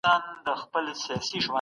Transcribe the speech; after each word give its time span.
هر 0.05 0.09
څوک 0.45 0.61
کولای 0.73 0.95
شي 1.01 1.07
بریالی 1.07 1.41
شي. 1.45 1.47